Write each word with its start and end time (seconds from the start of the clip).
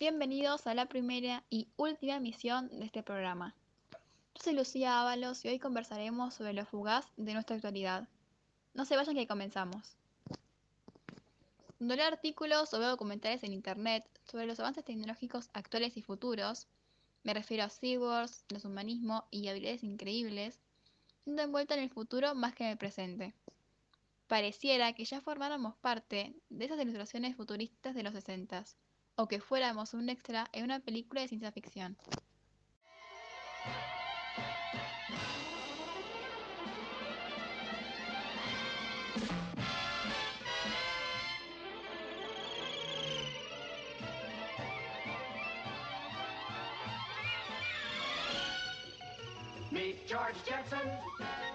Bienvenidos 0.00 0.66
a 0.66 0.72
la 0.72 0.86
primera 0.86 1.44
y 1.50 1.68
última 1.76 2.16
emisión 2.16 2.70
de 2.70 2.86
este 2.86 3.02
programa. 3.02 3.54
Yo 4.34 4.42
soy 4.42 4.54
Lucía 4.54 4.98
Ábalos 4.98 5.44
y 5.44 5.48
hoy 5.48 5.58
conversaremos 5.58 6.32
sobre 6.32 6.54
lo 6.54 6.64
fugaz 6.64 7.04
de 7.18 7.34
nuestra 7.34 7.56
actualidad. 7.56 8.08
No 8.72 8.86
se 8.86 8.96
vayan 8.96 9.14
que 9.14 9.26
comenzamos. 9.26 9.98
Leo 11.80 12.06
artículos 12.06 12.72
o 12.72 12.78
veo 12.78 12.88
documentales 12.88 13.42
en 13.42 13.52
internet 13.52 14.06
sobre 14.24 14.46
los 14.46 14.58
avances 14.58 14.86
tecnológicos 14.86 15.50
actuales 15.52 15.94
y 15.98 16.00
futuros, 16.00 16.66
me 17.22 17.34
refiero 17.34 17.64
a 17.64 17.68
cyborgs, 17.68 18.44
transhumanismo 18.46 19.26
y 19.30 19.48
habilidades 19.48 19.84
increíbles, 19.84 20.58
siento 21.24 21.42
envuelta 21.42 21.74
en 21.74 21.82
el 21.82 21.90
futuro 21.90 22.34
más 22.34 22.54
que 22.54 22.64
en 22.64 22.70
el 22.70 22.78
presente. 22.78 23.34
Pareciera 24.28 24.94
que 24.94 25.04
ya 25.04 25.20
formáramos 25.20 25.76
parte 25.76 26.34
de 26.48 26.64
esas 26.64 26.80
ilustraciones 26.80 27.36
futuristas 27.36 27.94
de 27.94 28.02
los 28.02 28.14
60 28.14 28.64
o 29.20 29.28
que 29.28 29.38
fuéramos 29.38 29.92
un 29.92 30.08
extra 30.08 30.48
en 30.52 30.64
una 30.64 30.80
película 30.80 31.20
de 31.20 31.28
ciencia 31.28 31.52
ficción. 31.52 31.96
George. 50.10 51.49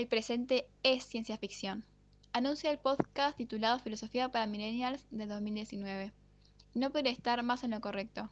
El 0.00 0.08
presente 0.08 0.66
es 0.82 1.04
ciencia 1.04 1.36
ficción. 1.36 1.84
Anuncia 2.32 2.70
el 2.70 2.78
podcast 2.78 3.36
titulado 3.36 3.78
Filosofía 3.80 4.30
para 4.30 4.46
Millennials 4.46 5.04
de 5.10 5.26
2019. 5.26 6.10
No 6.72 6.90
podría 6.90 7.12
estar 7.12 7.42
más 7.42 7.64
en 7.64 7.72
lo 7.72 7.82
correcto. 7.82 8.30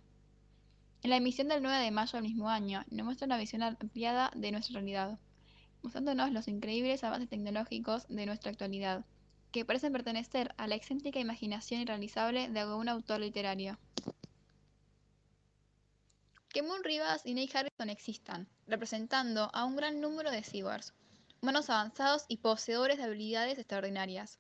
En 1.02 1.10
la 1.10 1.16
emisión 1.16 1.48
del 1.48 1.62
9 1.62 1.84
de 1.84 1.90
mayo 1.90 2.12
del 2.12 2.22
mismo 2.22 2.48
año, 2.48 2.86
nos 2.88 3.04
muestra 3.04 3.26
una 3.26 3.36
visión 3.36 3.62
ampliada 3.62 4.30
de 4.34 4.50
nuestra 4.50 4.80
realidad, 4.80 5.18
mostrándonos 5.82 6.32
los 6.32 6.48
increíbles 6.48 7.04
avances 7.04 7.28
tecnológicos 7.28 8.08
de 8.08 8.24
nuestra 8.24 8.50
actualidad, 8.50 9.04
que 9.52 9.66
parecen 9.66 9.92
pertenecer 9.92 10.54
a 10.56 10.68
la 10.68 10.74
excéntrica 10.74 11.20
imaginación 11.20 11.82
irrealizable 11.82 12.48
de 12.48 12.60
algún 12.60 12.88
autor 12.88 13.20
literario. 13.20 13.78
Que 16.48 16.62
Moon 16.62 16.82
Rivas 16.82 17.26
y 17.26 17.34
Nate 17.34 17.58
Harrison 17.58 17.90
existan, 17.90 18.48
representando 18.66 19.50
a 19.52 19.66
un 19.66 19.76
gran 19.76 20.00
número 20.00 20.30
de 20.30 20.42
cyborgs, 20.42 20.94
humanos 21.40 21.70
avanzados 21.70 22.24
y 22.28 22.38
poseedores 22.38 22.98
de 22.98 23.04
habilidades 23.04 23.58
extraordinarias, 23.58 24.38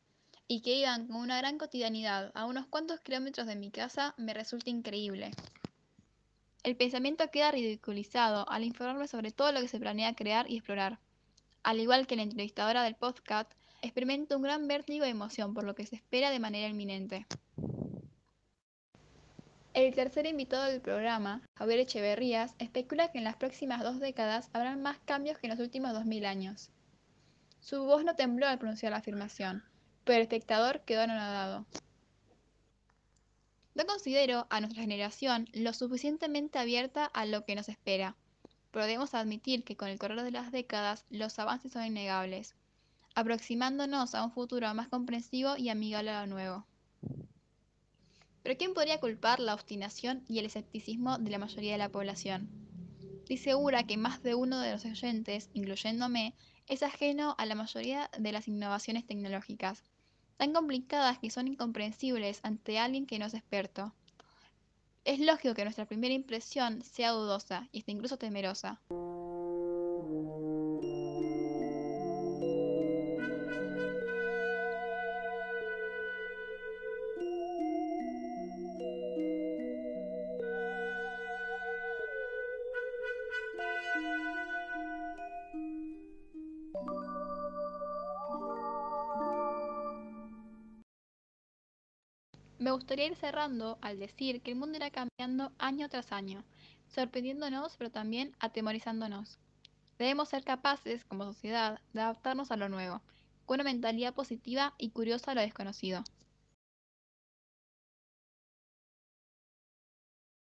y 0.48 0.62
que 0.62 0.74
iban 0.74 1.06
con 1.06 1.16
una 1.16 1.38
gran 1.38 1.58
cotidianidad 1.58 2.32
a 2.34 2.46
unos 2.46 2.66
cuantos 2.66 3.00
kilómetros 3.00 3.46
de 3.46 3.56
mi 3.56 3.70
casa 3.70 4.14
me 4.16 4.34
resulta 4.34 4.70
increíble. 4.70 5.30
El 6.64 6.76
pensamiento 6.76 7.30
queda 7.30 7.52
ridiculizado 7.52 8.48
al 8.50 8.64
informarme 8.64 9.06
sobre 9.06 9.30
todo 9.30 9.52
lo 9.52 9.60
que 9.60 9.68
se 9.68 9.78
planea 9.78 10.14
crear 10.14 10.50
y 10.50 10.56
explorar. 10.56 10.98
Al 11.62 11.80
igual 11.80 12.06
que 12.06 12.16
la 12.16 12.22
entrevistadora 12.22 12.82
del 12.82 12.94
podcast, 12.94 13.52
experimento 13.82 14.36
un 14.36 14.42
gran 14.42 14.66
vértigo 14.66 15.04
de 15.04 15.10
emoción 15.10 15.54
por 15.54 15.64
lo 15.64 15.74
que 15.74 15.86
se 15.86 15.96
espera 15.96 16.30
de 16.30 16.40
manera 16.40 16.68
inminente. 16.68 17.26
El 19.74 19.94
tercer 19.94 20.26
invitado 20.26 20.64
del 20.64 20.80
programa, 20.80 21.42
Javier 21.54 21.80
Echeverrías, 21.80 22.54
especula 22.58 23.12
que 23.12 23.18
en 23.18 23.24
las 23.24 23.36
próximas 23.36 23.82
dos 23.82 24.00
décadas 24.00 24.50
habrán 24.52 24.82
más 24.82 24.98
cambios 25.04 25.38
que 25.38 25.46
en 25.46 25.52
los 25.52 25.60
últimos 25.60 25.92
2000 25.92 26.26
años. 26.26 26.70
Su 27.68 27.84
voz 27.84 28.02
no 28.02 28.16
tembló 28.16 28.46
al 28.46 28.58
pronunciar 28.58 28.92
la 28.92 28.96
afirmación, 28.96 29.62
pero 30.04 30.16
el 30.16 30.22
espectador 30.22 30.80
quedó 30.86 31.02
anonadado. 31.02 31.66
No 33.74 33.84
considero 33.84 34.46
a 34.48 34.60
nuestra 34.60 34.80
generación 34.80 35.50
lo 35.52 35.74
suficientemente 35.74 36.58
abierta 36.58 37.04
a 37.04 37.26
lo 37.26 37.44
que 37.44 37.54
nos 37.54 37.68
espera, 37.68 38.16
pero 38.70 39.04
admitir 39.12 39.64
que 39.64 39.76
con 39.76 39.88
el 39.88 39.98
correr 39.98 40.22
de 40.22 40.30
las 40.30 40.50
décadas 40.50 41.04
los 41.10 41.38
avances 41.38 41.72
son 41.72 41.84
innegables, 41.84 42.54
aproximándonos 43.14 44.14
a 44.14 44.24
un 44.24 44.32
futuro 44.32 44.72
más 44.72 44.88
comprensivo 44.88 45.58
y 45.58 45.68
amigable 45.68 46.08
a 46.08 46.22
lo 46.22 46.26
nuevo. 46.26 46.66
Pero 48.44 48.56
¿quién 48.56 48.72
podría 48.72 48.98
culpar 48.98 49.40
la 49.40 49.52
obstinación 49.52 50.24
y 50.26 50.38
el 50.38 50.46
escepticismo 50.46 51.18
de 51.18 51.28
la 51.28 51.38
mayoría 51.38 51.72
de 51.72 51.78
la 51.78 51.90
población? 51.90 52.48
Estoy 53.18 53.36
segura 53.36 53.86
que 53.86 53.98
más 53.98 54.22
de 54.22 54.34
uno 54.34 54.58
de 54.58 54.72
los 54.72 54.86
oyentes, 54.86 55.50
incluyéndome, 55.52 56.34
es 56.68 56.82
ajeno 56.82 57.34
a 57.38 57.46
la 57.46 57.54
mayoría 57.54 58.10
de 58.18 58.32
las 58.32 58.46
innovaciones 58.48 59.06
tecnológicas, 59.06 59.82
tan 60.36 60.52
complicadas 60.52 61.18
que 61.18 61.30
son 61.30 61.48
incomprensibles 61.48 62.40
ante 62.42 62.78
alguien 62.78 63.06
que 63.06 63.18
no 63.18 63.26
es 63.26 63.34
experto. 63.34 63.94
Es 65.04 65.18
lógico 65.20 65.54
que 65.54 65.64
nuestra 65.64 65.86
primera 65.86 66.14
impresión 66.14 66.82
sea 66.82 67.10
dudosa 67.10 67.68
y 67.72 67.80
hasta 67.80 67.92
incluso 67.92 68.18
temerosa. 68.18 68.80
Me 92.68 92.72
gustaría 92.72 93.06
ir 93.06 93.16
cerrando 93.16 93.78
al 93.80 93.98
decir 93.98 94.42
que 94.42 94.50
el 94.50 94.58
mundo 94.58 94.76
irá 94.76 94.90
cambiando 94.90 95.52
año 95.56 95.88
tras 95.88 96.12
año, 96.12 96.44
sorprendiéndonos 96.88 97.78
pero 97.78 97.90
también 97.90 98.36
atemorizándonos. 98.40 99.38
Debemos 99.98 100.28
ser 100.28 100.44
capaces, 100.44 101.02
como 101.06 101.24
sociedad, 101.24 101.80
de 101.94 102.02
adaptarnos 102.02 102.50
a 102.50 102.58
lo 102.58 102.68
nuevo, 102.68 103.00
con 103.46 103.54
una 103.54 103.64
mentalidad 103.64 104.12
positiva 104.12 104.74
y 104.76 104.90
curiosa 104.90 105.30
a 105.30 105.34
lo 105.34 105.40
desconocido. 105.40 106.04